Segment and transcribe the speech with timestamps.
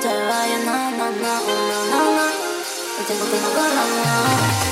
[0.00, 2.22] te vayas, no, no, no, no, no, no.
[3.06, 4.71] Tengo, tengo corona.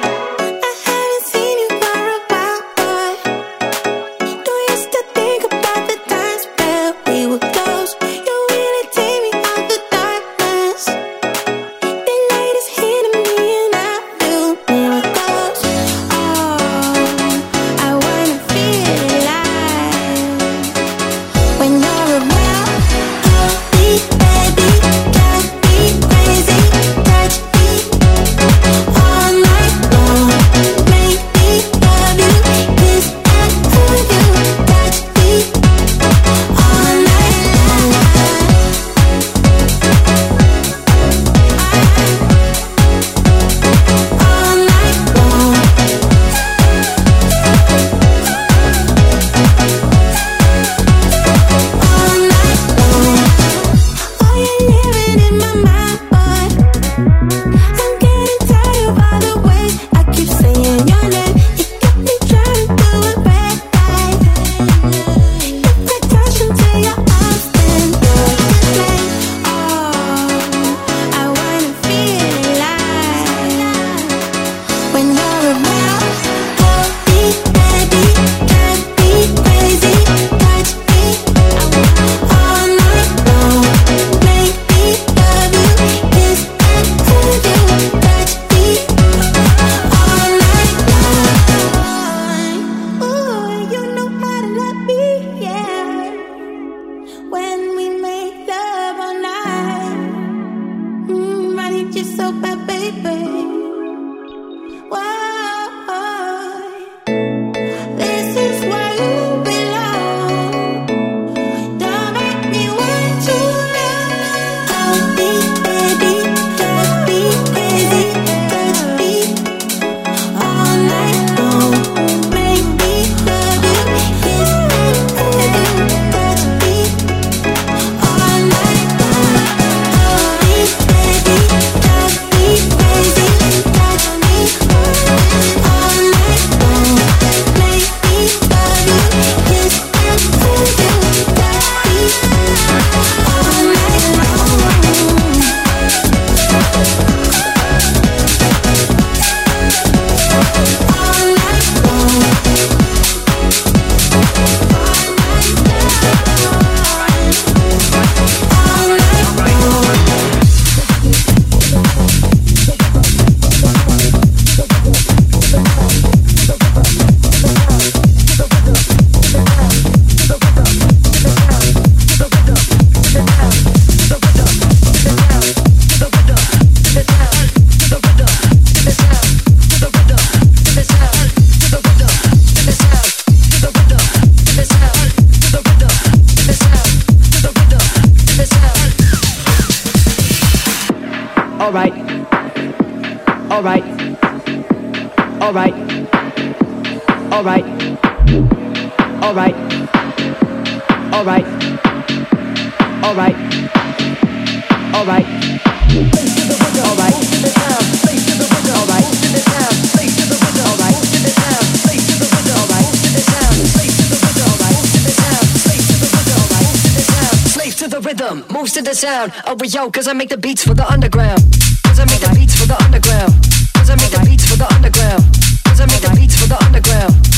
[218.71, 219.33] used to the sound.
[219.45, 221.41] of but yo, cause I make the beats for the underground.
[221.83, 223.33] Cause I make the beats for the underground.
[223.73, 225.23] Cause I make the beats for the underground.
[225.65, 227.30] Cause I make the beats for the underground.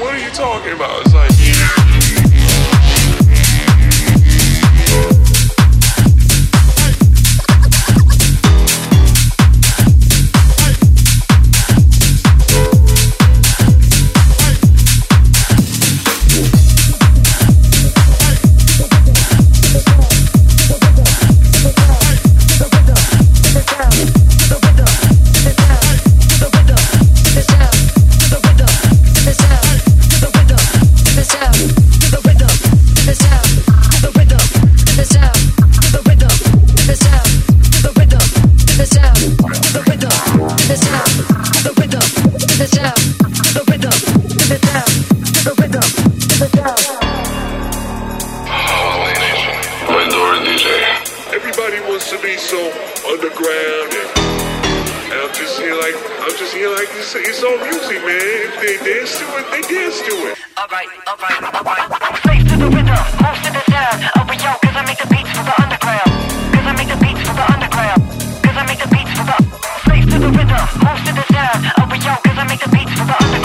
[0.00, 1.02] what are you talking about?
[1.02, 1.30] It's like,
[53.46, 54.10] around and,
[55.14, 58.18] and I'm just here like I'm just here like it's, it's all music, man.
[58.18, 60.34] If they dance to it, they dance to it.
[60.58, 61.86] Alright, alright, alright.
[62.02, 63.98] I'm slave to the rhythm, most to the sound.
[64.18, 66.10] Oh, but yo, cause I make the beats for the underground.
[66.54, 68.00] Cause I make the beats for the underground.
[68.42, 69.38] Cause I make the beats for the
[69.86, 71.58] slave to the rhythm, most to the sound.
[71.78, 73.35] Oh, but yo, cause I make the beats for the underground.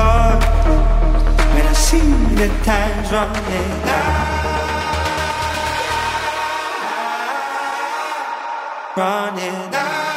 [0.00, 0.40] caught
[1.54, 2.10] when I see
[2.40, 4.28] the time's running out,
[8.96, 10.08] running out.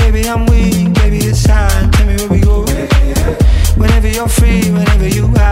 [0.00, 1.90] Baby, I'm weak, baby, it's time.
[1.92, 2.56] Tell me where we go.
[3.80, 5.51] Whenever you're free, whenever you are.